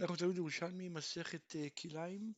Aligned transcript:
אנחנו 0.00 0.16
תלמיד 0.16 0.36
ירושלמי, 0.36 0.88
מסכת 0.88 1.56
אה, 1.56 1.70
כליים, 1.70 2.32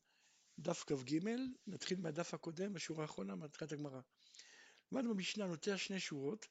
דף 0.59 0.85
כ"ג, 0.87 1.19
נתחיל 1.67 2.01
מהדף 2.01 2.35
הקודם, 2.35 2.77
השורה 2.77 3.03
האחרונה, 3.03 3.35
מתחילת 3.35 3.73
הגמרא. 3.73 4.01
למדנו 4.93 5.15
במשנה 5.15 5.47
נוטע 5.47 5.79
שני 5.79 6.01
שורות, 6.01 6.49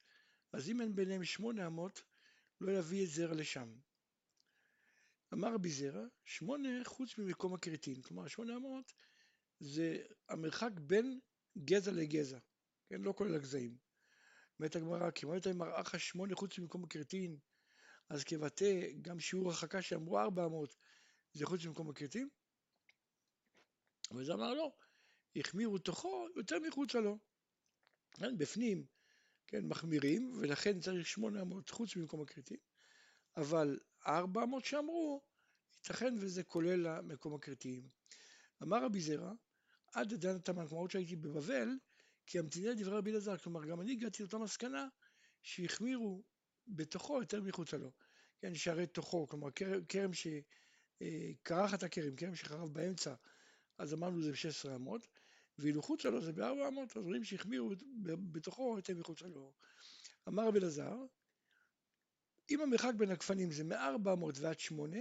אז 0.54 0.70
אם 0.70 0.81
אין 0.81 0.96
ביניהם 0.96 1.24
שמונה 1.24 1.68
אמות, 1.68 2.04
לא 2.62 2.71
יביא 2.71 3.04
את 3.04 3.10
זרע 3.10 3.36
לשם. 3.36 3.76
אמר 5.34 5.54
רבי 5.54 5.70
זרע, 5.70 6.05
שמונה 6.26 6.70
חוץ 6.84 7.17
ממקום 7.17 7.54
הכרתין, 7.54 8.01
כלומר 8.01 8.28
שמונה 8.28 8.56
אמות 8.56 8.94
זה 9.60 9.97
המרחק 10.29 10.72
בין 10.81 11.20
גזע 11.58 11.92
לגזע, 11.92 12.40
כן, 12.90 13.01
לא 13.01 13.13
כולל 13.17 13.35
הגזעים. 13.35 13.78
אומרת 14.60 14.76
הגמרא, 14.76 15.12
כי 15.12 15.26
מה 15.26 15.35
יותר 15.35 15.54
מראה 15.54 15.99
שמונה 15.99 16.35
חוץ 16.35 16.59
ממקום 16.59 16.84
הכרתין, 16.84 17.38
אז 18.09 18.23
כבטא 18.23 18.88
גם 19.02 19.20
שיעור 19.20 19.49
הרחקה 19.49 19.81
שאמרו 19.81 20.20
400 20.20 20.76
זה 21.34 21.45
חוץ 21.45 21.66
ממקום 21.66 21.90
הכרתים? 21.90 22.30
אבל 24.12 24.23
זה 24.23 24.34
אמר 24.34 24.53
לא, 24.53 24.71
החמירו 25.35 25.77
תוכו 25.77 26.27
יותר 26.35 26.59
מחוצה 26.67 26.99
לו. 26.99 27.20
כן, 28.12 28.38
בפנים, 28.38 28.85
כן, 29.48 29.66
מחמירים, 29.66 30.31
ולכן 30.40 30.80
צריך 30.80 31.07
800 31.07 31.70
חוץ 31.70 31.95
ממקום 31.95 32.21
הכרתים, 32.21 32.57
אבל 33.38 33.80
400 34.07 34.66
שאמרו, 34.66 35.21
ייתכן 35.76 36.16
וזה 36.20 36.43
כולל 36.43 36.88
המקום 36.88 37.35
הכרתיים. 37.35 37.90
אמר 38.63 38.84
רבי 38.85 39.02
זרע, 39.02 39.31
עד 39.93 40.13
דן 40.13 40.40
תמן, 40.40 40.68
כלומר 40.68 40.81
עוד 40.81 40.91
שהייתי 40.91 41.15
בבבל, 41.15 41.70
כי 42.26 42.40
המתיני 42.40 42.68
לדברי 42.68 42.98
רבי 42.98 43.12
אלעזר, 43.12 43.38
כלומר 43.38 43.65
גם 43.65 43.81
אני 43.81 43.91
הגעתי 43.91 44.23
לאותה 44.23 44.38
מסקנה 44.38 44.88
שהחמירו 45.41 46.23
בתוכו 46.68 47.20
יותר 47.21 47.41
מחוצה 47.41 47.77
לו. 47.77 47.91
כן, 48.40 48.55
שהרי 48.55 48.88
תוכו, 48.88 49.27
כלומר 49.27 49.48
כרם 49.90 50.13
שקרח 50.13 50.62
את 51.73 51.84
הכרם, 51.84 52.16
כרם 52.16 52.35
שחרב 52.35 52.73
באמצע, 52.73 53.13
אז 53.77 53.93
אמרנו 53.93 54.21
זה 54.21 54.31
ב-16 54.31 54.76
אמות, 54.76 55.07
ואילו 55.57 55.82
חוצה 55.82 56.09
לו 56.09 56.21
זה 56.21 56.34
ב-4 56.34 56.68
אמות, 56.68 56.98
אז 56.98 57.04
רואים 57.04 57.23
שהחמירו 57.23 57.70
בתוכו 58.32 58.73
יותר 58.77 58.96
מחוצה 58.96 59.27
לו. 59.27 59.54
אמר 60.27 60.48
רבי 60.48 60.59
אלעזר, 60.59 60.98
אם 62.51 62.62
המרחק 62.62 62.93
בין 62.98 63.12
הגפנים 63.12 63.51
זה 63.51 63.63
מ-400 63.63 64.40
ועד 64.40 64.59
8, 64.59 64.98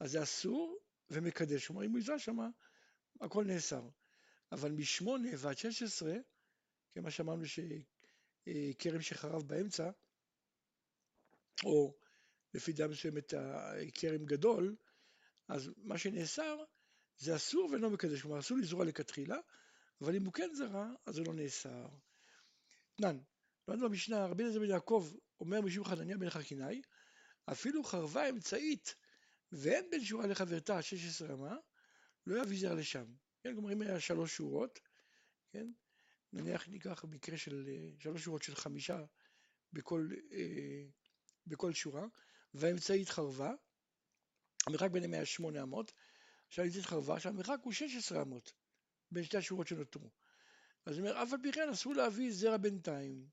אז 0.00 0.10
זה 0.10 0.22
אסור 0.22 0.78
ומקדש. 1.10 1.66
כלומר, 1.66 1.84
אם 1.84 1.90
הוא 1.90 1.98
יזע 1.98 2.18
שם, 2.18 2.38
הכל 3.20 3.44
נאסר. 3.44 3.88
אבל 4.52 4.72
מ-8 4.72 5.06
ועד 5.38 5.58
16, 5.58 6.14
כמו 6.94 7.10
שאמרנו 7.10 7.44
שכרם 7.46 9.00
שחרב 9.00 9.42
באמצע, 9.42 9.90
או 11.64 11.94
לפי 12.54 12.72
דעה 12.72 12.88
מסוימת 12.88 13.34
כרם 13.94 14.24
גדול, 14.24 14.76
אז 15.48 15.70
מה 15.76 15.98
שנאסר 15.98 16.64
זה 17.18 17.36
אסור 17.36 17.70
ולא 17.72 17.90
מקדש, 17.90 18.22
כלומר 18.22 18.38
אסור 18.38 18.58
לזרוע 18.58 18.84
לכתחילה, 18.84 19.38
אבל 20.00 20.16
אם 20.16 20.24
הוא 20.24 20.32
כן 20.32 20.50
זרע, 20.54 20.86
אז 21.06 21.14
זה 21.14 21.22
לא 21.22 21.34
נאסר. 21.34 21.88
תנן, 22.96 23.18
למדנו 23.68 23.88
במשנה, 23.88 24.26
רבי 24.26 24.42
אליעזר 24.42 24.60
בן 24.60 24.70
יעקב 24.70 25.12
אומר 25.40 25.60
משום 25.60 25.84
חנניה 25.84 26.16
בן 26.16 26.30
חכינאי, 26.30 26.82
אפילו 27.46 27.84
חרבה 27.84 28.28
אמצעית 28.28 28.94
ואין 29.52 29.90
בין 29.90 30.04
שורה 30.04 30.26
לחברתה 30.26 30.82
16 30.82 31.34
אמה, 31.34 31.56
לא 32.26 32.42
יביא 32.42 32.60
זרע 32.60 32.74
לשם. 32.74 33.04
כן, 33.42 33.54
כלומר 33.54 33.72
אם 33.72 33.82
היה 33.82 34.00
שלוש 34.00 34.36
שורות, 34.36 34.78
כן, 35.52 35.66
נניח 36.32 36.68
ניקח 36.68 37.04
מקרה 37.04 37.36
של 37.36 37.64
אה, 37.68 37.90
שלוש 37.98 38.24
שורות 38.24 38.42
של 38.42 38.54
חמישה 38.54 39.04
בכל, 39.72 40.08
אה, 40.32 40.84
בכל 41.46 41.72
שורה, 41.72 42.06
והאמצעית 42.54 43.08
חרבה, 43.08 43.52
המרחק 44.66 44.90
ביניהם 44.90 45.14
היה 45.14 45.26
שמונה 45.26 45.62
אמות, 45.62 45.92
שהאמצעית 46.48 46.84
חרבה, 46.84 47.20
שהמרחק 47.20 47.58
הוא 47.62 47.72
16 47.72 48.22
אמות 48.22 48.52
בין 49.10 49.24
שתי 49.24 49.36
השורות 49.36 49.68
שנותרו. 49.68 50.10
אז 50.86 50.98
הוא 50.98 51.08
אומר, 51.08 51.22
אף 51.22 51.32
על 51.32 51.38
פי 51.42 51.52
כן 51.52 51.68
אסור 51.68 51.94
להביא 51.94 52.32
זרע 52.32 52.56
בינתיים. 52.56 53.26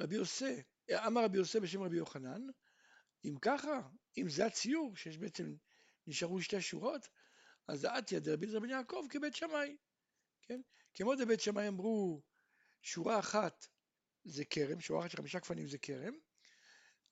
רבי 0.00 0.14
יוסי, 0.14 0.62
אמר 1.06 1.24
רבי 1.24 1.38
יוסי 1.38 1.60
בשם 1.60 1.82
רבי 1.82 1.96
יוחנן, 1.96 2.42
אם 3.24 3.34
ככה, 3.42 3.80
אם 4.18 4.28
זה 4.28 4.46
הציור, 4.46 4.96
שיש 4.96 5.18
בעצם, 5.18 5.54
נשארו 6.06 6.42
שתי 6.42 6.60
שורות, 6.60 7.08
אז 7.68 7.84
עתיה 7.84 8.20
דרבי 8.20 8.46
זרע 8.46 8.60
בן 8.60 8.70
יעקב 8.70 9.06
כבית 9.10 9.34
שמאי, 9.34 9.76
כן? 10.42 10.60
כמו 10.94 11.14
דבית 11.14 11.40
שמאי 11.40 11.68
אמרו, 11.68 12.22
שורה 12.82 13.18
אחת 13.18 13.66
זה 14.24 14.44
כרם, 14.44 14.80
שורה 14.80 15.00
אחת 15.00 15.10
של 15.10 15.16
חמישה 15.16 15.40
כפנים 15.40 15.66
זה 15.66 15.78
כרם, 15.78 16.14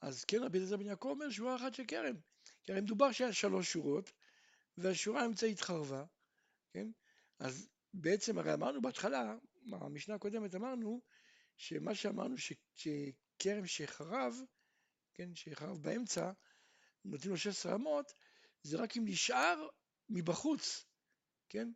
אז 0.00 0.24
כן 0.24 0.42
רבי 0.42 0.58
אליעזר 0.58 0.76
בן 0.76 0.86
יעקב 0.86 1.08
אומר 1.08 1.30
שורה 1.30 1.56
אחת 1.56 1.74
של 1.74 1.84
כרם, 1.88 2.16
כי 2.62 2.72
הרי 2.72 2.80
מדובר 2.80 3.12
שהיה 3.12 3.32
שלוש 3.32 3.72
שורות, 3.72 4.12
והשורה 4.76 5.22
האמצעית 5.22 5.60
חרבה, 5.60 6.04
כן? 6.72 6.90
אז 7.38 7.68
בעצם 7.94 8.38
הרי 8.38 8.54
אמרנו 8.54 8.82
בהתחלה, 8.82 9.36
במשנה 9.70 10.14
הקודמת 10.14 10.54
אמרנו, 10.54 11.00
שמה 11.56 11.94
שאמרנו 11.94 12.34
שכרם 12.74 13.66
שחרב, 13.66 14.34
כן, 15.14 15.34
שחרב 15.34 15.82
באמצע, 15.82 16.32
נותנים 17.04 17.30
לו 17.30 17.38
16 17.38 17.74
אמות, 17.74 18.12
זה 18.62 18.76
רק 18.76 18.96
אם 18.96 19.04
נשאר 19.06 19.68
מבחוץ, 20.08 20.84
כן, 21.48 21.68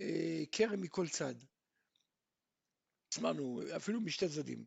אה, 0.00 0.42
כרם 0.52 0.80
מכל 0.80 1.08
צד. 1.08 1.34
אמרנו, 3.18 3.60
אפילו 3.76 4.00
משתי 4.00 4.28
צדדים. 4.28 4.64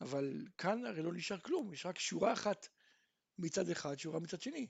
אבל 0.00 0.46
כאן 0.58 0.86
הרי 0.86 1.02
לא 1.02 1.12
נשאר 1.12 1.38
כלום, 1.38 1.72
יש 1.72 1.86
רק 1.86 1.98
שורה 1.98 2.32
אחת 2.32 2.68
מצד 3.38 3.68
אחד, 3.68 3.98
שורה 3.98 4.20
מצד 4.20 4.40
שני, 4.40 4.66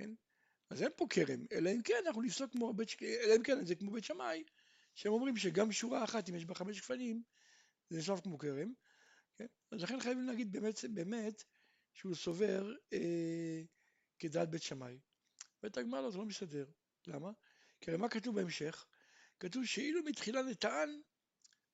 כן? 0.00 0.10
אז 0.70 0.82
אין 0.82 0.90
פה 0.96 1.06
כרם, 1.10 1.46
אלא 1.52 1.70
אם 1.70 1.82
כן 1.82 1.94
אנחנו 2.06 2.22
נפסוק 2.22 2.52
כמו 2.52 2.74
בית, 2.74 2.88
אלא 3.02 3.36
אם 3.36 3.42
כן 3.42 3.64
זה 3.64 3.74
כמו 3.74 3.90
בית 3.90 4.04
שמאי, 4.04 4.44
שהם 4.94 5.12
אומרים 5.12 5.36
שגם 5.36 5.72
שורה 5.72 6.04
אחת, 6.04 6.28
אם 6.28 6.34
יש 6.34 6.44
בה 6.44 6.54
חמש 6.54 6.78
גפנים, 6.78 7.22
זה 7.90 7.98
נחשב 7.98 8.16
כמו 8.22 8.38
כרם, 8.38 8.72
כן? 9.36 9.46
אז 9.70 9.82
לכן 9.82 10.00
חייבים 10.00 10.26
להגיד 10.26 10.52
באמת, 10.52 10.84
באמת 10.94 11.44
שהוא 11.92 12.14
סובר 12.14 12.72
אה, 12.92 13.62
כדעת 14.18 14.50
בית 14.50 14.62
שמאי. 14.62 14.98
בית 15.62 15.76
הגמרא 15.76 16.10
זה 16.10 16.18
לא 16.18 16.24
מסתדר. 16.24 16.66
למה? 17.06 17.30
כי 17.80 17.90
הרי 17.90 18.00
מה 18.00 18.08
כתוב 18.08 18.34
בהמשך? 18.34 18.86
כתוב 19.40 19.64
שאילו 19.64 20.02
מתחילה 20.04 20.42
נטען, 20.42 21.00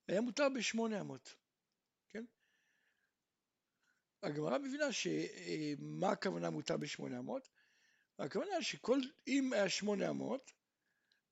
היה 0.09 0.21
מותר 0.21 0.49
בשמונה 0.49 1.01
אמות. 1.01 1.35
הגמרא 4.23 4.59
מבינה 4.59 4.93
שמה 4.93 6.11
הכוונה 6.11 6.51
מותר 6.51 6.77
ב-800? 6.77 7.49
הכוונה 8.19 8.62
שכל, 8.62 9.00
אם 9.27 9.53
היה 9.53 9.69
800, 9.69 10.53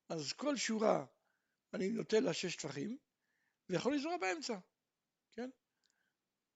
אז 0.09 0.33
כל 0.33 0.57
שורה 0.57 1.05
אני 1.75 1.89
נותן 1.89 2.25
לה 2.25 2.33
שש 2.33 2.57
טפחים, 2.57 2.99
ויכול 3.69 3.95
לזרוע 3.95 4.17
באמצע, 4.17 4.59
כן? 5.33 5.51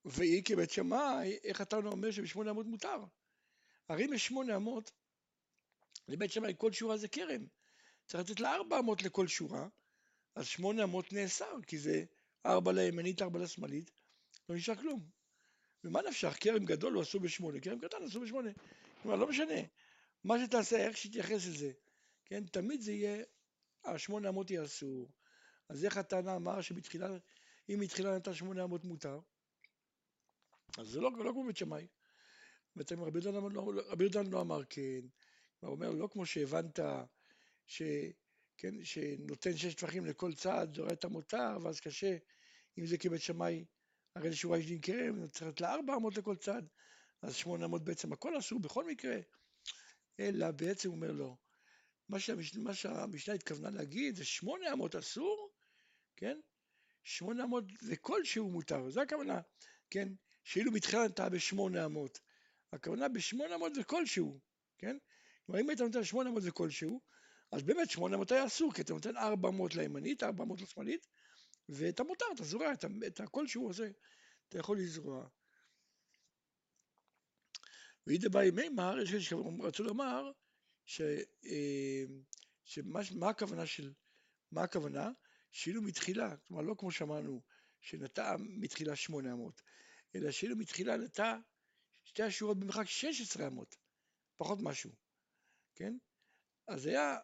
והיא 0.04 0.42
כבית 0.44 0.70
שמאי, 0.70 1.38
איך 1.44 1.60
אתה 1.60 1.76
אומר 1.76 2.10
שב-800 2.10 2.62
מותר? 2.64 3.04
הרי 3.88 4.04
אם 4.04 4.12
יש 4.12 4.26
800, 4.26 4.90
לבית 6.08 6.32
שמאי 6.32 6.54
כל 6.58 6.72
שורה 6.72 6.96
זה 6.96 7.08
כרם. 7.08 7.46
צריך 8.06 8.30
לתת 8.30 8.40
לה 8.40 8.54
400 8.54 9.02
לכל 9.02 9.26
שורה, 9.26 9.68
אז 10.34 10.46
800 10.46 11.12
נאסר, 11.12 11.62
כי 11.66 11.78
זה 11.78 12.04
4 12.46 12.72
לימנית, 12.72 13.22
4 13.22 13.38
לשמאלית, 13.38 13.90
לא 14.48 14.56
נשאר 14.56 14.74
כלום. 14.74 15.10
ומה 15.84 16.02
נפשך, 16.02 16.36
כרם 16.40 16.64
גדול 16.64 16.92
לא 16.92 17.00
עשו 17.00 17.20
בשמונה, 17.20 17.60
כרם 17.60 17.78
קטן 17.78 18.02
עשו 18.04 18.20
בשמונה. 18.20 18.50
כלומר, 19.02 19.16
לא 19.16 19.28
משנה. 19.28 19.60
מה 20.28 20.38
שתעשה, 20.44 20.76
איך 20.76 20.96
שתתייחס 20.96 21.46
לזה. 21.46 21.72
כן, 22.24 22.44
תמיד 22.46 22.80
זה 22.80 22.92
יהיה, 22.92 23.24
השמונה 23.84 24.28
אמות 24.28 24.50
יהיה 24.50 24.64
אסור. 24.64 25.08
אז 25.68 25.84
איך 25.84 25.96
הטענה 25.96 26.36
אמר 26.36 26.60
שבתחילה, 26.60 27.08
אם 27.68 27.80
מתחילה 27.80 28.16
נתן 28.16 28.34
שמונה 28.34 28.64
אמות 28.64 28.84
מותר, 28.84 29.20
אז 30.78 30.86
זה 30.86 31.00
לא, 31.00 31.10
לא 31.12 31.32
כמו 31.32 31.46
בית 31.46 31.56
שמאי. 31.56 31.86
בעצם 32.76 33.02
רבי 33.02 33.18
יהודה 33.18 33.38
לא, 33.38 33.50
לא, 33.50 34.24
לא 34.30 34.40
אמר 34.40 34.64
כן. 34.64 35.00
הוא 35.60 35.70
אומר, 35.70 35.90
לא 35.90 36.08
כמו 36.12 36.26
שהבנת, 36.26 36.78
ש, 37.66 37.82
כן, 38.56 38.84
שנותן 38.84 39.56
שש 39.56 39.74
טווחים 39.74 40.06
לכל 40.06 40.34
צד, 40.34 40.68
זורע 40.74 40.92
את 40.92 41.04
המותר, 41.04 41.58
ואז 41.62 41.80
קשה, 41.80 42.16
אם 42.78 42.86
זה 42.86 42.98
כבית 42.98 43.22
שמאי, 43.22 43.64
הרי 44.16 44.30
לשורה 44.30 44.58
יש 44.58 44.66
דין 44.66 44.80
כרם, 44.80 45.26
צריך 45.28 45.42
לתת 45.42 45.60
לה 45.60 45.74
400 45.74 46.16
לכל 46.16 46.36
צד, 46.36 46.62
אז 47.22 47.34
800 47.34 47.84
בעצם 47.84 48.12
הכל 48.12 48.38
אסור 48.38 48.60
בכל 48.60 48.84
מקרה, 48.84 49.16
אלא 50.20 50.50
בעצם 50.50 50.88
הוא 50.88 50.96
אומר 50.96 51.12
לא. 51.12 51.36
מה, 52.08 52.20
שהמש... 52.20 52.56
מה 52.56 52.74
שהמשנה 52.74 53.34
התכוונה 53.34 53.70
להגיד 53.70 54.16
זה 54.16 54.24
800 54.24 54.96
אסור, 54.96 55.50
כן? 56.16 56.40
800 57.04 57.64
זה 57.80 57.96
כלשהו 57.96 58.50
מותר, 58.50 58.90
זו 58.90 59.00
הכוונה, 59.00 59.40
כן? 59.90 60.08
שאילו 60.44 60.72
בתחילה 60.72 61.04
נתנה 61.04 61.28
ב-800, 61.28 62.18
הכוונה 62.72 63.08
ב-800 63.08 63.74
זה 63.74 63.84
כלשהו, 63.84 64.40
כן? 64.78 64.96
כלומר 65.46 65.60
אם 65.60 65.68
היית 65.68 65.80
נותן 65.80 66.04
800 66.04 66.42
זה 66.42 66.50
כלשהו, 66.50 67.00
אז 67.52 67.62
באמת 67.62 67.90
800 67.90 68.32
היה 68.32 68.46
אסור, 68.46 68.74
כי 68.74 68.82
אתה 68.82 68.92
נותן 68.92 69.16
400 69.16 69.74
לימנית, 69.74 70.22
400 70.22 70.60
לשמאלית, 70.60 71.06
ואת 71.68 72.00
המותר, 72.00 72.24
אתה 72.34 72.44
זורע, 72.44 72.72
את, 72.72 72.84
את 73.06 73.20
הכל 73.20 73.46
שהוא 73.46 73.68
עושה, 73.68 73.88
אתה 74.48 74.58
יכול 74.58 74.78
לזרוע. 74.78 75.28
ואידא 78.08 78.28
באי 78.28 78.50
מימר, 78.50 78.98
יש 79.02 79.10
כאלה 79.10 79.20
שרצו 79.20 79.84
לומר 79.84 80.30
ש, 80.86 81.00
אה, 81.46 82.04
שמה 82.64 83.00
מה 83.14 83.28
הכוונה 83.28 83.66
של, 83.66 83.92
מה 84.52 84.62
הכוונה? 84.62 85.10
שאילו 85.50 85.82
מתחילה, 85.82 86.36
כלומר 86.36 86.62
לא 86.62 86.74
כמו 86.78 86.90
שאמרנו, 86.90 87.42
שנטע 87.80 88.36
מתחילה 88.38 88.96
800, 88.96 89.62
אלא 90.14 90.30
שאילו 90.30 90.56
מתחילה 90.56 90.96
נטע 90.96 91.38
שתי 92.04 92.22
השורות 92.22 92.58
במרחק 92.58 92.86
16 92.86 93.46
אמות, 93.46 93.76
פחות 94.36 94.58
משהו, 94.62 94.90
כן? 95.74 95.96
אז 96.66 96.86
היה, 96.86 97.18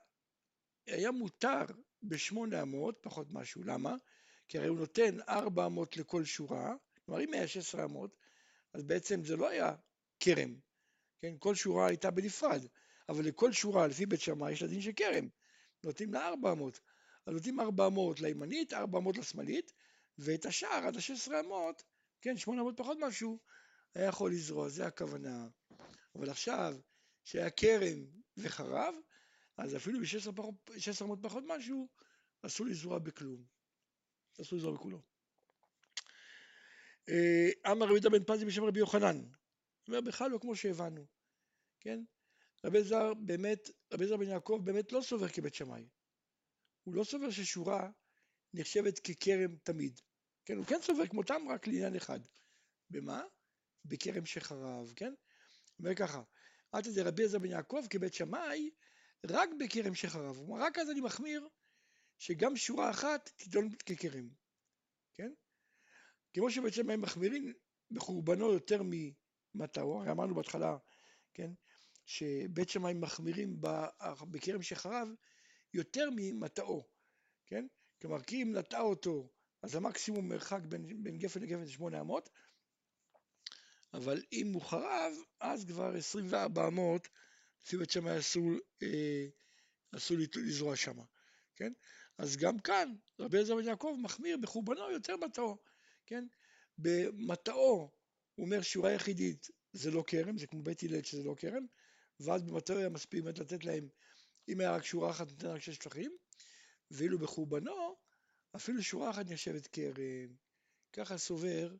היה 0.87 1.11
מותר 1.11 1.65
בשמונה 2.03 2.63
אמות, 2.63 2.99
פחות 3.01 3.27
משהו, 3.33 3.63
למה? 3.63 3.95
כי 4.49 4.59
הרי 4.59 4.69
הוא 4.69 4.79
נותן 4.79 5.21
4 5.29 5.67
אמות 5.67 5.97
לכל 5.97 6.25
שורה, 6.25 6.75
כלומר 7.05 7.25
אם 7.25 7.33
היה 7.33 7.49
16 7.49 7.85
אמות, 7.85 8.17
אז 8.73 8.83
בעצם 8.83 9.25
זה 9.25 9.37
לא 9.37 9.49
היה 9.49 9.75
כרם, 10.21 10.55
כן? 11.25 11.35
כל 11.39 11.55
שורה 11.55 11.87
הייתה 11.87 12.11
בנפרד, 12.11 12.67
אבל 13.09 13.25
לכל 13.25 13.53
שורה 13.53 13.87
לפי 13.87 14.07
בית 14.07 14.21
שמאי 14.21 14.53
יש 14.53 14.63
לה 14.63 14.69
דין 14.69 14.81
של 14.81 14.91
כרם, 14.97 15.29
נותנים 15.85 16.15
לה 16.15 16.29
400, 16.29 16.81
אז 17.27 17.35
נותנים 17.35 17.61
400 17.61 18.21
לימנית, 18.21 18.73
400 18.73 19.19
לשמאלית, 19.19 19.73
ואת 20.19 20.47
השאר 20.47 20.87
עד 20.87 20.97
ה-16 20.97 21.41
אמות, 21.41 21.83
כן, 22.21 22.37
800 22.37 22.77
פחות 22.77 22.99
משהו, 23.01 23.39
היה 23.95 24.09
יכול 24.09 24.33
לזרוע, 24.33 24.69
זה 24.69 24.87
הכוונה. 24.87 25.47
אבל 26.15 26.31
עכשיו, 26.31 26.75
שהיה 27.25 27.51
כרם 27.51 28.05
וחרב, 28.37 28.95
אז 29.57 29.77
אפילו 29.77 30.01
ב-16 30.01 31.05
אמות 31.05 31.19
פחות 31.23 31.45
משהו, 31.47 31.89
אסור 32.43 32.67
לזרוע 32.67 32.99
בכלום. 32.99 33.45
אסור 34.41 34.59
לזרוע 34.59 34.75
בכולו. 34.75 35.03
אה, 37.09 37.73
אמר 37.73 37.87
רבי 37.87 37.95
יהודה 37.95 38.11
בן 38.11 38.25
פזי 38.25 38.45
בשם 38.45 38.65
רבי 38.65 38.79
יוחנן. 38.79 39.23
אומר, 39.89 40.01
בכלל 40.01 40.31
לא 40.31 40.39
כמו 40.39 40.57
שהבנו, 40.57 41.07
כן? 41.81 42.05
רבי 42.65 42.85
זר 42.85 43.15
באמת, 43.15 43.71
רבי 43.93 44.07
זר 44.07 44.17
בן 44.17 44.29
יעקב 44.29 44.61
באמת 44.65 44.93
לא 44.93 45.01
סובר 45.03 45.29
כבית 45.29 45.55
שמאי. 45.55 45.89
הוא 46.83 46.95
לא 46.95 47.05
סובר 47.05 47.31
ששורה 47.31 47.91
נחשבת 48.55 48.99
ככרם 48.99 49.57
תמיד. 49.63 50.01
כן, 50.45 50.57
הוא 50.57 50.67
כן 50.67 50.81
סובר 50.83 51.07
כמותם 51.07 51.43
רק 51.49 51.67
לעניין 51.67 51.97
אחד. 51.97 52.21
במה? 52.91 53.23
בכרם 53.85 54.27
שחרב, 54.27 54.93
כן? 54.97 55.15
הוא 55.77 55.79
אומר 55.79 55.95
ככה, 55.95 56.23
אל 56.75 56.83
תדע 56.83 57.03
רבי 57.03 57.25
עזר 57.25 57.39
בן 57.39 57.51
יעקב 57.51 57.87
כבית 57.91 58.15
שמאי 58.15 58.71
רק 59.27 59.49
בכרם 59.61 59.95
שחרב. 59.95 60.37
הוא 60.37 60.49
אומר, 60.49 60.65
רק 60.65 60.79
אז 60.79 60.91
אני 60.91 61.01
מחמיר 61.01 61.49
שגם 62.19 62.57
שורה 62.57 62.91
אחת 62.91 63.31
תידון 63.37 63.71
ככרם, 63.77 64.29
כן? 65.15 65.33
כמו 66.35 66.51
שבית 66.51 66.75
שמאי 66.75 66.97
מחמירים 66.97 67.53
בחורבנו 67.91 68.53
יותר 68.53 68.83
ממטאו, 69.55 70.01
הרי 70.01 70.11
אמרנו 70.11 70.35
בהתחלה, 70.35 70.77
כן? 71.35 71.51
שבית 72.07 72.69
שמאי 72.69 72.95
מחמירים 72.95 73.61
בכרם 74.31 74.63
שחרב 74.63 75.09
יותר 75.75 76.09
ממטאו, 76.17 76.89
כן? 77.47 77.67
כלומר, 78.03 78.23
כי 78.23 78.43
אם 78.43 78.53
נטעה 78.57 78.81
אותו, 78.81 79.29
אז 79.63 79.75
המקסימום 79.75 80.29
מרחק 80.29 80.61
בין, 80.69 81.03
בין 81.03 81.19
גפן 81.19 81.41
לגפן 81.41 81.65
זה 81.65 81.73
800, 81.73 82.29
אבל 83.95 84.23
אם 84.33 84.53
הוא 84.53 84.63
חרב, 84.63 85.13
אז 85.41 85.65
כבר 85.65 85.97
24 85.97 86.69
אמות, 86.69 87.09
לפי 87.65 87.77
בית 87.77 87.91
שמאי 87.91 88.19
אסור, 88.19 88.51
אה, 88.83 89.27
לזרוע 90.37 90.77
שם, 90.77 90.97
כן? 91.57 91.73
אז 92.19 92.37
גם 92.37 92.59
כאן, 92.59 92.95
רבי 93.19 93.37
אליעזר 93.37 93.57
בן 93.57 93.65
יעקב 93.65 93.97
מחמיר 94.03 94.37
בחורבנו 94.37 94.91
יותר 94.91 95.17
מטעו, 95.17 95.59
כן? 96.07 96.27
במטעו 96.79 97.91
אומר 98.39 98.63
שורה 98.63 98.93
יחידית 98.93 99.51
זה 99.73 99.91
לא 99.91 100.05
כרם, 100.07 100.39
זה 100.39 100.47
כמו 100.47 100.63
בית 100.63 100.83
הלל 100.83 101.03
שזה 101.03 101.23
לא 101.23 101.35
כרם, 101.39 101.67
ואז 102.21 102.43
במטעו 102.43 102.79
היה 102.79 102.89
מספיק 102.89 103.25
באמת 103.25 103.39
לתת 103.39 103.65
להם, 103.65 103.89
אם 104.49 104.61
היה 104.61 104.73
רק 104.73 104.85
שורה 104.85 105.11
אחת 105.11 105.31
נותן 105.31 105.47
רק 105.47 105.61
שש 105.61 105.79
טפחים, 105.79 106.17
ואילו 106.91 107.19
בחורבנו 107.19 107.97
אפילו 108.57 108.83
שורה 108.83 109.11
אחת 109.11 109.27
נחשבת 109.27 109.67
כרם, 109.67 110.35
ככה 110.93 111.19
סובר 111.19 111.75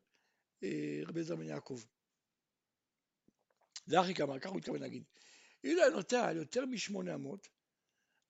אה, 0.63 0.99
רבי 1.05 1.19
אליעזר 1.19 1.35
בן 1.35 1.45
יעקב. 1.45 1.79
זה 3.85 3.99
הכי 3.99 4.13
כמה, 4.13 4.39
ככה 4.39 4.49
הוא 4.49 4.59
התכוון 4.59 4.81
להגיד. 4.81 5.03
אילו 5.63 5.81
היה 5.81 5.89
נוטע 5.89 6.31
יותר 6.35 6.65
משמונה 6.65 7.15
אמות, 7.15 7.47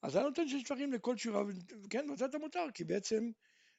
אז 0.01 0.15
היה 0.15 0.25
נותן 0.25 0.47
שש 0.47 0.63
טפחים 0.63 0.93
לכל 0.93 1.17
שורה, 1.17 1.43
כן, 1.89 2.05
מצא 2.09 2.25
את 2.25 2.35
המותר, 2.35 2.65
כי 2.73 2.83
בעצם, 2.83 3.31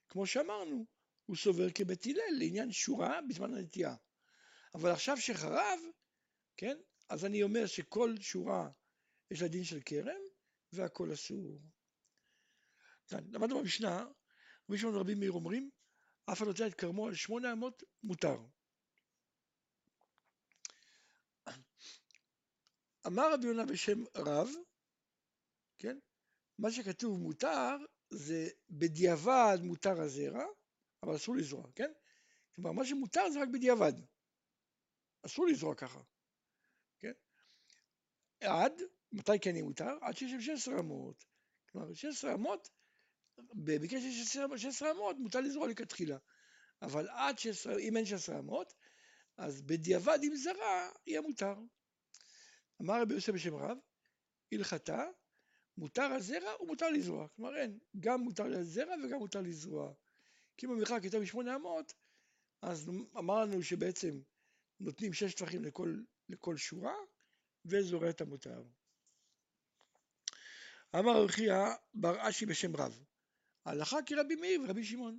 כמו 0.08 0.26
שאמרנו, 0.26 0.86
הוא 1.26 1.36
סובר 1.36 1.70
כבית 1.70 2.06
הלל 2.06 2.38
לעניין 2.38 2.72
שורה 2.72 3.20
בזמן 3.28 3.54
הנטייה. 3.54 3.94
אבל 4.74 4.90
עכשיו 4.90 5.16
שחרב, 5.16 5.80
כן, 6.56 6.76
אז 7.08 7.24
אני 7.24 7.42
אומר 7.42 7.66
שכל 7.66 8.14
שורה 8.20 8.68
יש 9.30 9.42
לה 9.42 9.48
דין 9.48 9.64
של 9.64 9.80
כרם, 9.84 10.20
והכל 10.72 11.12
אסור. 11.12 11.60
כאן, 13.08 13.24
למדנו 13.30 13.58
במשנה, 13.58 14.06
רבי 14.68 14.78
שמעון 14.78 14.96
ורבי 14.96 15.14
מאיר 15.14 15.32
אומרים, 15.32 15.70
אף 16.32 16.38
אחד 16.38 16.46
נוטע 16.46 16.66
את 16.66 16.74
כרמו 16.74 17.06
על 17.06 17.14
שמונה 17.14 17.52
אמות 17.52 17.82
מותר. 18.02 18.36
אמר 23.06 23.32
רבי 23.32 23.46
יונה 23.46 23.66
בשם 23.66 24.04
רב, 24.16 24.48
כן? 25.78 25.98
מה 26.58 26.72
שכתוב 26.72 27.18
מותר 27.18 27.76
זה 28.10 28.48
בדיעבד 28.70 29.58
מותר 29.62 30.00
הזרע, 30.00 30.44
אבל 31.02 31.16
אסור 31.16 31.36
לזרוע, 31.36 31.66
כן? 31.74 31.92
כלומר, 32.54 32.72
מה 32.72 32.86
שמותר 32.86 33.30
זה 33.30 33.42
רק 33.42 33.48
בדיעבד. 33.52 33.92
אסור 35.22 35.46
לזרוע 35.46 35.74
ככה, 35.74 36.00
כן? 36.98 37.12
עד, 38.40 38.82
מתי 39.12 39.38
כן 39.42 39.50
יהיה 39.50 39.64
מותר? 39.64 39.98
עד 40.00 40.16
שיש 40.16 40.46
16 40.46 40.80
אמות. 40.80 41.24
כלומר, 41.70 41.94
16 41.94 42.34
אמות, 42.34 42.68
במקרה 43.38 44.00
של 44.00 44.10
16 44.56 44.90
אמות 44.90 45.16
מותר 45.18 45.40
לזרוע 45.40 45.68
לכתחילה. 45.68 46.18
אבל 46.82 47.08
עד 47.08 47.38
16, 47.38 47.78
אם 47.78 47.96
אין 47.96 48.06
16 48.06 48.38
אמות, 48.38 48.74
אז 49.36 49.62
בדיעבד 49.62 50.18
אם 50.22 50.36
זרע, 50.36 50.90
יהיה 51.06 51.20
מותר. 51.20 51.54
אמר 52.82 53.02
רבי 53.02 53.14
יוסף 53.14 53.32
בשם 53.32 53.54
רב, 53.54 53.78
הלכתה, 54.52 55.04
מותר 55.78 56.02
הזרע 56.02 56.62
ומותר 56.62 56.90
לזרוע. 56.90 57.28
כלומר 57.28 57.56
אין, 57.56 57.78
גם 58.00 58.20
מותר 58.20 58.48
לזרע 58.48 58.94
וגם 59.04 59.18
מותר 59.18 59.40
לזרוע. 59.40 59.92
כי 60.56 60.66
אם 60.66 60.70
המרחק 60.70 61.00
יותר 61.04 61.20
משמונה 61.20 61.56
אמות, 61.56 61.92
אז 62.62 62.90
אמרנו 63.18 63.62
שבעצם 63.62 64.20
נותנים 64.80 65.12
שש 65.12 65.34
טווחים 65.34 65.64
לכל, 65.64 65.96
לכל 66.28 66.56
שורה, 66.56 66.94
וזורע 67.64 68.10
את 68.10 68.20
המותר. 68.20 68.62
אמר 70.98 71.24
רכיה 71.24 71.74
בר 71.94 72.28
אשי 72.28 72.46
בשם 72.46 72.76
רב, 72.76 73.04
הלכה 73.64 73.96
כרבי 74.06 74.34
מאיר 74.34 74.60
ורבי 74.60 74.84
שמעון. 74.84 75.18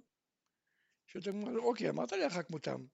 שאתה 1.07 1.29
אומר, 1.29 1.59
אוקיי, 1.59 1.89
אמרת 1.89 2.11
לי 2.11 2.23
הלכה 2.23 2.43
כמותם. 2.43 2.85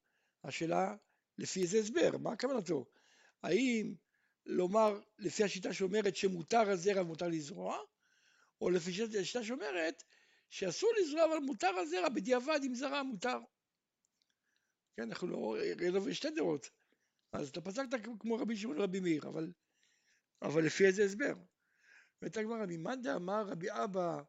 השאלה, 0.43 0.95
לפי 1.37 1.61
איזה 1.61 1.77
הסבר, 1.77 2.17
מה 2.17 2.35
כוונתו? 2.35 2.85
האם 3.43 3.95
לומר 4.45 4.99
לפי 5.19 5.43
השיטה 5.43 5.73
שאומרת 5.73 6.15
שמותר 6.15 6.69
הזרע 6.69 7.01
ומותר 7.01 7.27
לזרוע, 7.27 7.77
או 8.61 8.69
לפי 8.69 8.91
השיטה 9.21 9.43
שאומרת 9.43 10.03
שאסור 10.49 10.89
לזרוע 11.01 11.25
אבל 11.25 11.37
מותר 11.37 11.75
הזרע 11.77 12.09
בדיעבד 12.09 12.59
אם 12.63 12.75
זרע 12.75 13.03
מותר. 13.03 13.39
כן, 14.95 15.03
אנחנו 15.03 15.27
לא, 15.27 15.55
יש 16.09 16.17
שתי 16.17 16.29
דעות. 16.35 16.69
אז 17.31 17.49
אתה 17.49 17.61
פסקת 17.61 17.87
כמו 18.19 18.35
רבי 18.35 18.57
שמעון 18.57 18.79
ורבי 18.79 18.99
מאיר, 18.99 19.27
אבל, 19.27 19.51
אבל 20.41 20.65
לפי 20.65 20.85
איזה 20.85 21.03
הסבר? 21.03 21.33
ואתה 22.21 22.39
הגמרא, 22.39 22.65
ממאן 22.67 23.01
דאמר 23.01 23.43
רבי 23.47 23.67
אבא 23.71 24.21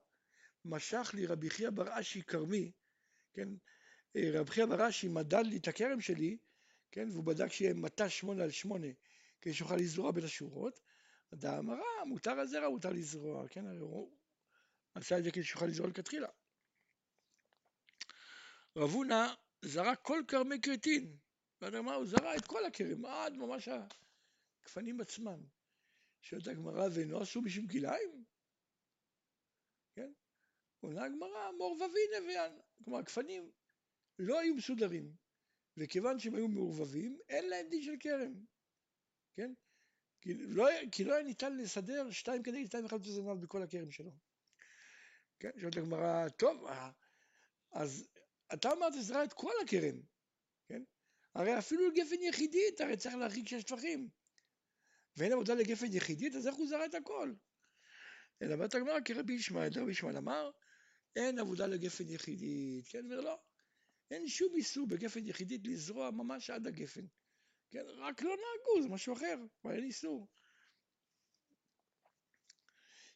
משך 0.65 1.11
לי 1.15 1.27
רבי 1.27 1.51
חייא 1.51 1.71
בר 1.71 2.01
אשי 2.01 2.23
כרמי, 2.23 2.73
כן, 3.35 3.49
רבי 4.17 4.51
חייא 4.51 4.67
בר 4.67 4.89
אשי 4.89 5.09
מדד 5.09 5.47
לי 5.47 5.57
את 5.57 5.69
הכרם 5.69 6.01
שלי, 6.01 6.39
כן, 6.91 7.09
והוא 7.11 7.25
בדק 7.25 7.49
שיהיה 7.49 7.75
מטה 7.75 8.09
שמונה 8.09 8.45
על 8.45 8.51
שמונה, 8.51 8.87
כדי 9.41 9.55
שיוכל 9.55 9.77
לזרוע 9.77 10.13
בין 10.13 10.25
השורות, 10.25 10.81
דאמרה, 11.35 12.05
מותר 12.07 12.41
הזרע, 12.41 12.69
מותר 12.69 12.91
לזרוע, 12.91 13.49
כן, 13.49 13.67
הרי 13.67 13.79
הוא 13.79 14.17
עשה 14.95 15.19
את 15.19 15.25
זה 15.25 15.31
כדי 15.31 15.45
שיוכל 15.45 15.67
לזרוע 15.67 15.89
לכתחילה. 15.89 16.29
רב 18.77 18.91
הונא 18.91 19.35
זרע 19.67 19.97
כל 19.97 20.23
כרמי 20.29 20.61
כרתין, 20.61 21.17
אומר, 21.63 21.95
הוא 21.95 22.07
זרע 22.07 22.37
את 22.37 22.47
כל 22.47 22.65
הכרם, 22.65 23.05
עד 23.05 23.33
ממש 23.33 23.69
הגפנים 24.63 25.01
עצמם. 25.01 25.43
שואלת 26.23 26.47
הגמרא, 26.47 26.89
ואינו 26.95 27.21
עשו 27.21 27.43
בשביל 27.43 27.69
כלאיים? 27.69 28.25
כן? 29.95 30.13
עונה 30.81 31.05
הגמרא, 31.05 31.53
מור 31.53 31.77
ווין 31.77 32.23
הביאן. 32.23 32.59
כלומר, 32.85 32.99
הגפנים 32.99 33.53
לא 34.19 34.41
היו 34.41 34.55
מסודרים, 34.55 35.17
וכיוון 35.77 36.19
שהם 36.19 36.35
היו 36.35 36.49
מעורבבים, 36.49 37.19
אין 37.29 37.49
להם 37.49 37.69
דין 37.69 37.83
של 37.83 37.95
כרם. 38.01 38.45
כן? 39.35 39.53
כי 40.21 40.35
לא, 40.35 40.67
כי 40.93 41.05
לא 41.05 41.15
היה 41.15 41.23
ניתן 41.23 41.57
לסדר 41.57 42.11
שתיים 42.11 42.43
כנגד 42.43 42.67
שתיים 42.67 42.85
וחצי 42.85 43.13
זנב 43.13 43.43
בכל 43.43 43.63
הכרם 43.63 43.91
שלו. 43.91 44.13
כן? 45.41 45.51
שואלת 45.61 45.77
הגמרא, 45.77 46.29
טוב, 46.29 46.67
אה, 46.67 46.91
אז 47.73 48.09
אתה 48.55 48.73
אמרת 48.73 48.93
זרע 49.01 49.25
את 49.25 49.33
כל 49.33 49.53
הכרם, 49.65 50.01
כן? 50.69 50.83
הרי 51.35 51.59
אפילו 51.59 51.93
גפן 51.95 52.23
יחידית, 52.23 52.81
הרי 52.81 52.97
צריך 52.97 53.15
להרחיק 53.15 53.49
שש 53.49 53.63
טפחים. 53.63 54.09
ואין 55.17 55.33
עבודה 55.33 55.55
לגפן 55.55 55.93
יחידית, 55.93 56.35
אז 56.35 56.47
איך 56.47 56.55
הוא 56.55 56.69
זרע 56.69 56.87
את 56.87 56.95
הכל? 56.95 57.35
אלא 58.43 58.57
באת 58.57 58.75
הגמרא 58.75 58.99
כרבי 59.05 59.33
ישמעאל, 59.33 59.71
רבי 59.77 59.91
ישמעאל 59.91 60.17
אמר, 60.17 60.51
אין 61.17 61.39
עבודה 61.39 61.67
לגפן 61.67 62.09
יחידית, 62.09 62.89
כן, 62.89 63.05
אומר 63.05 63.21
לא, 63.21 63.39
אין 64.11 64.29
שום 64.29 64.55
איסור 64.55 64.87
בגפן 64.87 65.27
יחידית 65.27 65.61
לזרוע 65.65 66.11
ממש 66.11 66.51
עד 66.51 66.67
הגפן, 66.67 67.07
כן, 67.71 67.85
רק 67.87 68.23
לא 68.23 68.31
נהגו, 68.31 68.83
זה 68.83 68.89
משהו 68.89 69.15
אחר, 69.15 69.37
אבל 69.65 69.75
אין 69.75 69.85
איסור. 69.85 70.29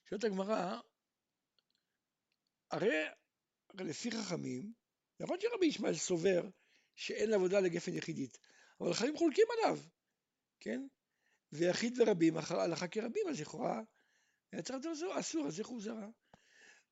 שואלת 0.09 0.25
הגמרא, 0.25 0.81
הרי, 2.71 3.05
הרי 3.69 3.85
לפי 3.85 4.11
חכמים, 4.11 4.73
נכון 5.21 5.37
שרבי 5.41 5.67
ישמעאל 5.67 5.95
סובר 5.95 6.49
שאין 6.95 7.35
עבודה 7.35 7.61
לגפן 7.61 7.95
יחידית, 7.95 8.39
אבל 8.81 8.95
חכמים 8.95 9.17
חולקים 9.17 9.47
עליו, 9.59 9.79
כן? 10.61 10.87
ויחיד 11.53 12.01
ורבים, 12.01 12.37
הלכה 12.37 12.89
כרבים, 12.89 13.29
אז 13.29 13.41
לכאורה 13.41 13.83
היה 14.53 14.63
צריך 14.63 14.79
לדבר 14.79 15.21
אסור, 15.21 15.47
אז 15.47 15.61
איך 15.61 15.69
הוא 15.69 15.81
זרע? 15.81 16.09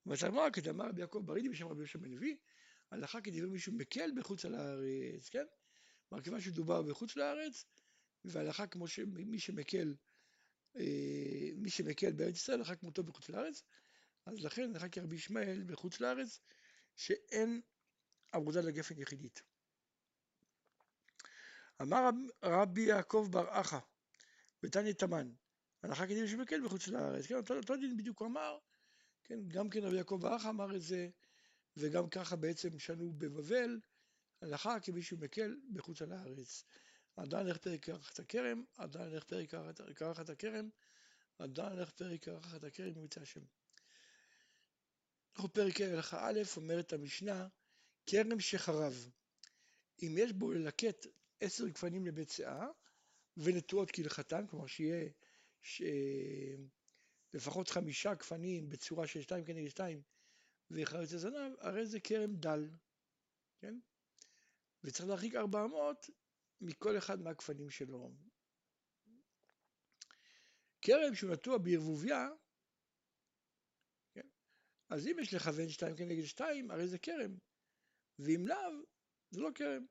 ומצא 0.07 0.29
גמרא, 0.29 0.51
כדאמר 0.51 0.89
רבי 0.89 1.01
יעקב 1.01 1.23
ברידי 1.25 1.49
בשם 1.49 1.69
רבי 1.69 1.81
יושב 1.81 2.01
בן 2.01 2.11
לוי, 2.11 2.37
הלכה 2.91 3.21
כדבר 3.21 3.49
מישהו 3.49 3.73
מקל 3.73 4.11
בחוץ 4.17 4.45
לארץ, 4.45 5.29
כן? 5.31 5.45
כלומר, 6.09 6.25
כיוון 6.25 6.41
שדובר 6.41 6.83
בחוץ 6.83 7.17
לארץ, 7.17 7.65
והלכה 8.25 8.67
כמו 8.67 8.89
שמי 8.89 9.39
שמקל, 9.39 9.95
אה, 10.77 11.51
מי 11.57 11.71
שמקל 11.71 12.13
בארץ 12.13 12.35
ישראל, 12.35 12.59
הלכה 12.59 12.77
כמותו 12.77 13.03
בחוץ 13.03 13.29
לארץ, 13.29 13.63
אז 14.27 14.45
לכן 14.45 14.71
הלכה 14.75 14.89
כרבי 14.89 15.17
ישמעאל 15.17 15.65
בחוץ 15.67 16.01
לארץ, 16.01 16.41
שאין 16.97 17.61
עבודה 18.37 18.61
לגפן 18.61 18.99
יחידית. 18.99 19.43
אמר 21.83 22.11
רבי 22.43 22.81
יעקב 22.81 23.29
בר 23.31 23.61
אחא, 23.61 23.79
בתניא 24.63 24.93
תמן, 24.93 25.31
הלכה 25.83 26.07
כדין 26.07 26.27
שמקל 26.27 26.65
בחוץ 26.65 26.89
לארץ, 26.89 27.27
כן, 27.27 27.35
אותו, 27.35 27.57
אותו 27.57 27.77
דין 27.77 27.97
בדיוק 27.97 28.21
הוא 28.21 28.29
אמר, 28.29 28.59
כן, 29.25 29.49
גם 29.49 29.71
כן 29.71 29.81
רבי 29.85 29.97
יעקב 29.97 30.19
בר 30.21 30.37
אחא 30.37 30.49
אמר 30.49 30.77
את 30.77 30.83
זה, 30.83 31.09
וגם 31.77 32.09
ככה 32.09 32.37
בעצם 32.37 32.79
שנו 32.79 33.13
בבבל, 33.13 33.81
הלכה 34.43 34.81
כמישהו 34.81 35.19
מקל 35.19 35.57
בחוץ 35.73 36.03
לארץ. 36.03 36.65
עדיין 37.17 37.47
הולך 37.47 37.59
פרק 37.59 37.81
קרחת 37.81 38.19
הכרם, 38.19 38.65
עדיין 38.77 39.09
הולך 39.09 39.25
פרק 39.25 39.51
קרחת 39.95 40.31
הכרם, 40.31 40.69
עדיין 41.39 41.73
הולך 41.73 41.91
פרק 41.91 42.21
קרחת 42.23 42.65
הכרם, 42.65 42.93
אם 42.97 43.03
יוצא 43.03 43.21
השם. 43.21 43.41
אנחנו 45.35 45.53
פרק 45.53 45.81
הלכה 45.81 46.29
א', 46.29 46.41
אומרת 46.57 46.93
המשנה, 46.93 47.49
כרם 48.07 48.41
שחרב, 48.41 49.11
אם 50.03 50.15
יש 50.19 50.33
בו 50.33 50.53
ללקט 50.53 51.07
עשר 51.41 51.69
גפנים 51.69 52.07
לבית 52.07 52.31
שאה 52.31 52.67
ונטועות 53.37 53.91
כהלכתן, 53.93 54.47
כלומר 54.47 54.67
שיהיה 54.67 55.11
ש... 55.63 55.83
לפחות 57.35 57.69
חמישה 57.69 58.15
גפנים 58.15 58.69
בצורה 58.69 59.07
של 59.07 59.23
שתיים 59.23 59.45
כנגד 59.45 59.69
שתיים 59.69 60.03
וחרץ 60.71 61.13
הזנב, 61.13 61.53
הרי 61.59 61.87
זה 61.87 62.01
כרם 62.01 62.37
דל, 62.37 62.71
כן? 63.59 63.79
וצריך 64.85 65.09
להרחיק 65.09 65.35
ארבע 65.35 65.67
מאות 65.67 66.11
מכל 66.61 66.99
אחד 66.99 67.21
מהגפנים 67.21 67.71
שלו. 67.71 68.13
כרם 70.83 71.15
שהוא 71.15 71.31
נטוע 71.31 71.59
בערבוביה, 71.59 72.29
כן? 74.13 74.29
אז 74.89 75.07
אם 75.07 75.17
יש 75.23 75.35
לכוון 75.35 75.69
שתיים 75.69 75.97
כנגד 75.97 76.25
שתיים, 76.25 76.71
הרי 76.71 76.89
זה 76.89 76.99
כרם, 76.99 77.37
ואם 78.19 78.47
לאו, 78.47 78.85
זה 79.31 79.41
לא 79.41 79.51
כרם. 79.55 79.87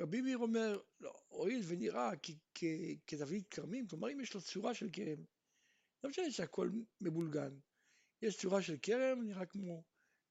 רבי 0.00 0.20
מאיר 0.20 0.38
אומר, 0.38 0.80
לא, 1.00 1.22
הואיל 1.28 1.62
ונראה 1.68 2.10
כזווית 3.06 3.48
כרמים, 3.48 3.86
כלומר 3.88 4.12
אם 4.12 4.20
יש 4.20 4.34
לו 4.34 4.40
צורה 4.40 4.74
של 4.74 4.88
כרם, 4.92 5.24
לא 6.04 6.10
משנה 6.10 6.30
שהכל 6.30 6.70
מבולגן, 7.00 7.58
יש 8.22 8.38
צורה 8.40 8.62
של 8.62 8.76
כרם, 8.82 9.22
נראה 9.22 9.46
כמו, 9.46 9.84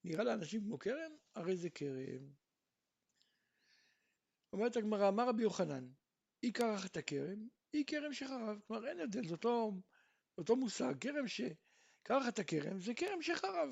נראה 0.04 0.24
לאנשים 0.24 0.60
כמו 0.60 0.78
כרם, 0.78 1.12
הרי 1.34 1.56
זה 1.56 1.70
כרם. 1.70 2.32
אומרת 4.52 4.76
הגמרא, 4.76 5.08
אמר 5.08 5.28
רבי 5.28 5.42
יוחנן, 5.42 5.88
אי 6.42 6.52
קרח 6.52 6.86
את 6.86 6.96
הכרם, 6.96 7.48
אי 7.74 7.84
כרם 7.86 8.12
שחרב. 8.12 8.60
כלומר 8.66 8.88
אין 8.88 9.00
הבדל, 9.00 9.28
זה 9.28 9.34
אותו, 9.34 9.72
אותו 10.38 10.56
מושג, 10.56 10.94
כרם 11.00 11.28
שקרח 11.28 12.28
את 12.28 12.38
הכרם 12.38 12.80
זה 12.80 12.92
כרם 12.94 13.22
שחרב. 13.22 13.68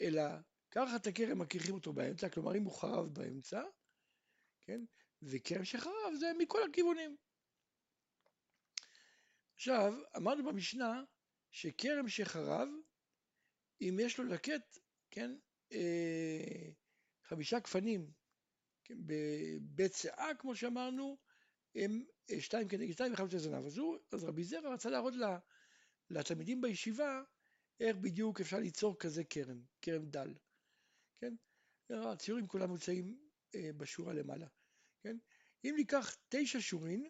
אלא 0.00 0.22
קרח 0.68 0.90
את 0.96 1.06
הכרם 1.06 1.38
מכריחים 1.38 1.74
אותו 1.74 1.92
באמצע, 1.92 2.28
כלומר 2.28 2.56
אם 2.56 2.64
הוא 2.64 2.80
חרב 2.80 3.14
באמצע, 3.14 3.62
כן? 4.62 4.80
וכרם 5.22 5.64
שחרב 5.64 6.14
זה 6.20 6.26
מכל 6.38 6.58
הכיוונים. 6.70 7.16
עכשיו, 9.54 9.94
אמרנו 10.16 10.44
במשנה 10.44 11.04
שכרם 11.50 12.08
שחרב, 12.08 12.68
אם 13.80 13.98
יש 14.00 14.18
לו 14.18 14.24
לקט, 14.24 14.78
כן, 15.10 15.30
אה, 15.72 16.70
חמישה 17.22 17.58
גפנים 17.58 18.10
כן, 18.84 18.94
בבית 19.06 19.92
שאה, 19.94 20.34
כמו 20.38 20.56
שאמרנו, 20.56 21.18
הם 21.74 22.04
אה, 22.30 22.40
שתיים 22.40 22.68
כנגד 22.68 22.92
שתיים 22.92 23.12
וחמישה 23.12 23.38
זנב. 23.38 23.66
אז, 23.66 23.78
הוא, 23.78 23.98
אז 24.12 24.24
רבי 24.24 24.44
זרע 24.44 24.74
רצה 24.74 24.90
להראות 24.90 25.14
לה, 25.14 25.38
לתלמידים 26.10 26.60
בישיבה 26.60 27.22
איך 27.80 27.96
בדיוק 27.96 28.40
אפשר 28.40 28.58
ליצור 28.58 28.98
כזה 28.98 29.24
כרם, 29.24 29.60
כרם 29.82 30.06
דל, 30.06 30.34
כן? 31.18 31.34
הציורים 31.90 32.46
כולם 32.46 32.70
נמצאים 32.70 33.18
אה, 33.54 33.72
בשורה 33.76 34.14
למעלה, 34.14 34.46
כן? 35.00 35.16
אם 35.64 35.74
ניקח 35.76 36.16
תשע 36.28 36.58
שורין 36.60 37.08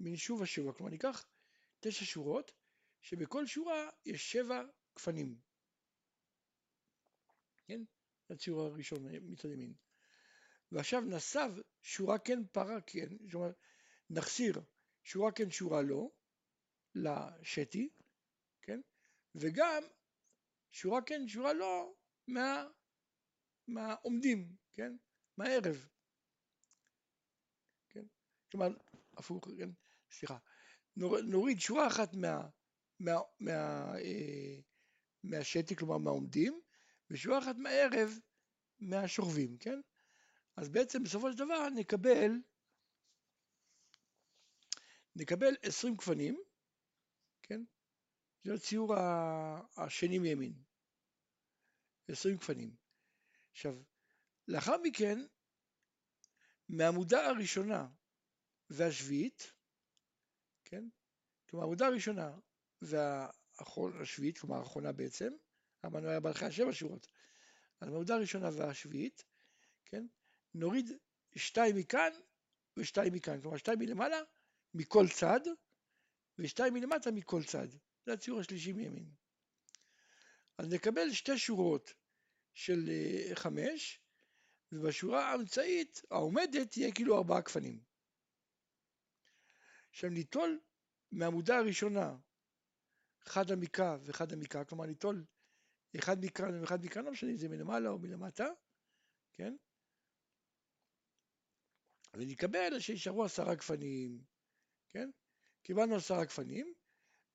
מן 0.00 0.16
שוב 0.16 0.40
ושוב, 0.40 0.72
כלומר 0.72 0.90
ניקח 0.90 1.24
תשע 1.80 2.04
שורות, 2.04 2.52
שבכל 3.00 3.46
שורה 3.46 3.90
יש 4.06 4.32
שבע 4.32 4.62
גפנים, 4.96 5.38
כן? 7.66 7.80
זה 8.28 8.34
הציור 8.34 8.62
הראשון 8.62 9.02
מצד 9.22 9.50
ימין. 9.50 9.74
ועכשיו 10.72 11.00
נסב 11.00 11.50
שורה 11.82 12.18
כן 12.18 12.46
פרה 12.52 12.80
כן, 12.86 13.08
זאת 13.24 13.34
אומרת 13.34 13.54
נחסיר 14.10 14.60
שורה 15.02 15.32
כן 15.32 15.50
שורה 15.50 15.82
לא 15.82 16.10
לשתי, 16.94 17.88
כן? 18.62 18.80
וגם 19.34 19.82
שורה 20.72 21.02
כן 21.02 21.28
שורה 21.28 21.52
לא 21.52 21.94
מה, 22.26 22.68
מהעומדים, 23.68 24.56
כן? 24.74 24.96
מהערב. 25.36 25.88
כן? 27.88 28.04
כלומר, 28.50 28.68
הפוך, 29.16 29.48
כן? 29.58 29.70
סליחה. 30.10 30.38
נור, 30.96 31.20
נוריד 31.20 31.60
שורה 31.60 31.86
אחת 31.86 32.14
מה, 32.14 32.48
מה, 33.00 33.12
מה, 33.40 33.52
אה, 33.98 34.60
מהשתי, 35.24 35.76
כלומר 35.76 35.98
מהעומדים, 35.98 36.60
ושורה 37.10 37.38
אחת 37.38 37.56
מהערב 37.56 38.10
מהשוכבים, 38.80 39.58
כן? 39.58 39.80
אז 40.56 40.68
בעצם 40.68 41.02
בסופו 41.02 41.32
של 41.32 41.38
דבר 41.38 41.68
נקבל 41.68 42.30
נקבל 45.16 45.54
20 45.62 45.94
גפנים, 45.94 46.42
כן? 47.42 47.62
זה 48.44 48.54
הציור 48.54 48.94
השני 49.76 50.18
מימין. 50.18 50.52
20 52.08 52.36
גפנים. 52.36 52.87
עכשיו, 53.58 53.74
לאחר 54.48 54.76
מכן, 54.82 55.18
מהעמודה 56.68 57.26
הראשונה 57.26 57.88
והשביעית, 58.70 59.52
כן? 60.64 60.84
כלומר, 61.50 61.64
העמודה 61.64 61.86
הראשונה 61.86 62.38
והשביעית, 62.82 64.38
כלומר 64.38 64.56
האחרונה 64.56 64.92
בעצם, 64.92 65.32
אמרנו 65.86 66.08
היה 66.08 66.20
בהלכה 66.20 66.50
שבע 66.50 66.72
שורות, 66.72 67.06
אז 67.80 67.88
מהעמודה 67.88 68.14
הראשונה 68.14 68.48
והשביעית, 68.56 69.24
כן? 69.84 70.06
נוריד 70.54 70.90
שתיים 71.36 71.76
מכאן 71.76 72.12
ושתיים 72.76 73.12
מכאן, 73.12 73.40
כלומר 73.40 73.56
שתיים 73.56 73.78
מלמעלה 73.78 74.20
מכל 74.74 75.04
צד 75.08 75.40
ושתיים 76.38 76.74
מלמטה 76.74 77.10
מכל 77.10 77.44
צד, 77.44 77.68
זה 78.06 78.12
הציור 78.12 78.40
השלישי 78.40 78.72
מימין. 78.72 79.10
אז 80.58 80.68
נקבל 80.72 81.12
שתי 81.12 81.38
שורות 81.38 81.97
של 82.58 82.88
אה, 82.88 83.34
חמש, 83.36 84.00
ובשורה 84.72 85.30
האמצעית 85.30 86.02
העומדת 86.10 86.70
תהיה 86.70 86.92
כאילו 86.94 87.16
ארבעה 87.16 87.40
גפנים. 87.40 87.80
עכשיו 89.90 90.10
ניטול 90.10 90.60
מהעמודה 91.12 91.58
הראשונה 91.58 92.16
חד 93.20 93.52
עמיקה 93.52 93.96
וחד 94.04 94.32
עמיקה, 94.32 94.64
כלומר 94.64 94.86
ניטול 94.86 95.24
אחד 95.98 96.16
מכאן 96.20 96.60
ואחד 96.60 96.84
מכאן, 96.84 97.04
לא 97.04 97.10
משנה 97.10 97.30
אם 97.30 97.36
זה 97.36 97.48
מלמעלה 97.48 97.88
או 97.88 97.98
מלמטה, 97.98 98.46
כן? 99.32 99.56
ונקבל 102.14 102.80
שישארו 102.80 103.24
עשרה 103.24 103.54
גפנים, 103.54 104.24
כן? 104.88 105.10
קיבלנו 105.62 105.96
עשרה 105.96 106.24
גפנים, 106.24 106.74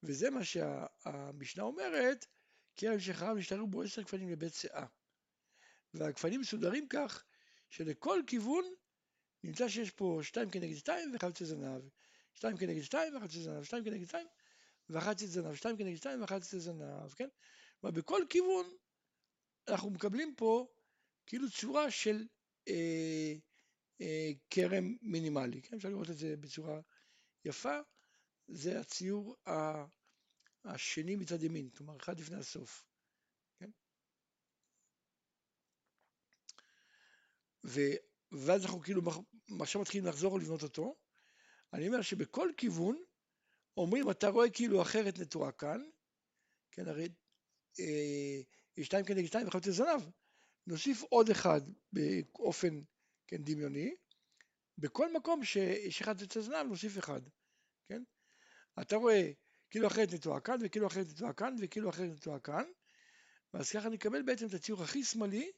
וזה 0.04 0.30
מה 0.30 0.44
שהמשנה 0.44 1.64
אומרת, 1.64 2.26
כרם 2.76 3.00
שחרב 3.00 3.38
נשתנו 3.38 3.68
בו 3.68 3.84
עשר 3.84 4.02
גפנים 4.02 4.30
לבית 4.30 4.54
שאה. 4.54 4.86
והגפנים 5.94 6.42
מסודרים 6.42 6.88
כך 6.88 7.24
שלכל 7.70 8.22
כיוון 8.28 8.66
נמצא 9.44 9.70
שיש 9.70 9.92
פה 9.92 10.20
שתיים 10.24 10.50
כנגד 10.50 10.76
שתיים 10.76 11.16
וחלוצי 11.16 11.46
זנב. 11.46 11.82
שתיים 12.34 12.58
כנגד 12.58 12.82
שתיים 12.82 13.16
וחצי 13.16 13.42
זנב, 13.42 13.64
שתיים 13.64 13.84
כנגד 13.84 14.06
שתיים 14.06 14.28
וחצי 14.90 15.28
זנב, 15.28 15.56
שתיים 15.56 15.78
כנגד 15.78 15.96
שתיים 15.96 16.24
וחצי 16.24 16.60
זנב, 16.60 17.14
כן? 17.16 17.28
כלומר 17.82 17.96
בכל 17.96 18.22
כיוון 18.30 18.66
אנחנו 19.68 19.90
מקבלים 19.90 20.36
פה 20.36 20.68
כאילו 21.26 21.52
צורה 21.52 21.92
של 21.92 22.28
אה, 22.68 23.34
אה, 24.02 24.32
כרם 24.50 24.96
מינימלי, 25.02 25.62
כן? 25.62 25.76
אפשר 25.76 25.90
לראות 25.90 26.10
את 26.10 26.18
זה 26.18 26.38
בצורה 26.38 26.80
יפה, 27.46 27.80
זה 28.48 28.80
הציור 28.80 29.36
השני 30.66 31.16
מצד 31.16 31.44
ימין, 31.44 31.70
כלומר 31.70 31.98
אחד 31.98 32.20
לפני 32.20 32.38
הסוף, 32.38 32.84
ו, 37.66 37.80
ואז 38.32 38.66
אנחנו 38.66 38.82
כאילו 38.82 39.02
עכשיו 39.60 39.82
מתחילים 39.82 40.08
לחזור 40.08 40.34
ולבנות 40.34 40.64
אותו, 40.64 40.96
אני 41.74 41.88
אומר 41.88 42.02
שבכל 42.02 42.50
כיוון 42.58 43.04
אומרים 43.78 44.12
אתה 44.12 44.28
רואה 44.28 44.50
כאילו 44.50 44.82
אחרת 44.82 45.20
נטועה 45.20 45.52
כאן, 45.52 45.82
כן 46.72 46.88
הרי 46.88 47.10
אה, 47.80 48.84
שתיים 48.84 49.06
כנגד 49.06 49.26
שתיים 49.26 49.48
וחצי 49.48 49.72
זנב, 49.72 50.02
נוסיף 50.68 51.04
עוד 51.04 51.30
אחד 51.30 51.62
באופן 51.92 52.82
כן, 53.28 53.44
דמיוני, 53.44 53.96
בכל 54.78 55.14
מקום 55.14 55.44
שיש 55.44 56.02
אחד 56.02 56.22
אצל 56.22 56.42
זנב 56.42 56.68
נוסיף 56.70 56.98
אחד, 56.98 57.22
כן? 57.90 58.04
אתה 58.82 58.96
רואה 58.96 59.32
כאילו 59.70 59.88
אחרת 59.88 60.14
נטועה 60.14 60.40
כאן 60.40 60.58
וכאילו 60.62 60.88
אחרת 60.88 61.08
נטועה 61.08 61.34
כאן 61.34 61.56
וכאילו 61.60 61.90
אחרת 61.90 62.10
נטועה 62.10 62.40
כאן, 62.40 62.64
ואז 63.54 63.72
ככה 63.72 63.90
נקבל 63.90 64.22
בעצם 64.22 64.48
את 64.48 64.54
הציור 64.54 64.84
הכי 64.84 65.04
שמאלי, 65.04 65.52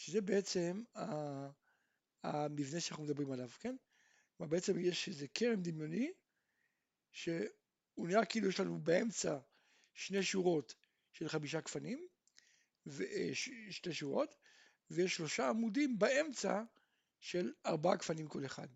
שזה 0.00 0.20
בעצם 0.20 0.82
המבנה 2.22 2.80
שאנחנו 2.80 3.04
מדברים 3.04 3.32
עליו, 3.32 3.48
כן? 3.48 3.76
כלומר 4.36 4.50
בעצם 4.50 4.78
יש 4.78 5.08
איזה 5.08 5.26
כרם 5.28 5.62
דמיוני, 5.62 6.12
שהוא 7.12 8.08
נראה 8.08 8.24
כאילו 8.24 8.48
יש 8.48 8.60
לנו 8.60 8.80
באמצע 8.80 9.38
שני 9.94 10.22
שורות 10.22 10.74
של 11.12 11.28
חמישה 11.28 11.60
גפנים, 11.60 12.06
אה, 12.88 13.30
שתי 13.70 13.92
שורות, 13.92 14.36
ויש 14.90 15.16
שלושה 15.16 15.48
עמודים 15.48 15.98
באמצע 15.98 16.62
של 17.20 17.52
ארבעה 17.66 17.96
גפנים 17.96 18.28
כל 18.28 18.46
אחד, 18.46 18.68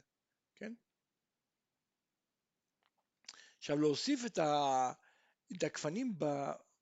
כן? 0.55 0.73
עכשיו 3.59 3.79
להוסיף 3.79 4.21
את. 4.27 4.39
את 5.57 5.63
הגפנים 5.63 6.15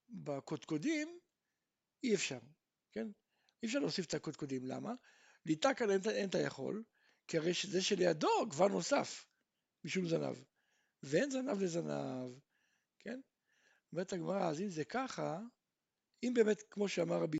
בקודקודים 0.09 1.19
אי 2.03 2.15
אפשר, 2.15 2.39
כן? 2.93 3.07
אי 3.63 3.67
אפשר 3.67 3.79
להוסיף 3.79 4.07
את 4.07 4.15
הקודקודים, 4.15 4.67
למה? 4.67 4.95
ליטה 5.47 5.75
כאן 5.75 5.91
אין, 5.91 6.01
אין 6.11 6.29
אתה 6.29 6.39
יכול, 6.39 6.85
כי 7.29 7.39
הרי 7.39 7.53
זה 7.69 7.83
שלידו 7.83 8.51
כבר 8.51 8.69
נוסף 8.69 9.27
משום 9.85 10.09
זנב, 10.09 10.37
ואין 11.03 11.31
זנב 11.31 11.63
לזנב, 11.63 12.31
כן? 12.99 13.21
אומרת 13.93 14.13
הגמרא, 14.13 14.49
אז 14.49 14.61
אם 14.61 14.69
זה 14.69 14.85
ככה, 14.85 15.41
אם 16.23 16.33
באמת, 16.35 16.63
כמו 16.71 16.89
שאמר 16.89 17.23
רבי 17.23 17.39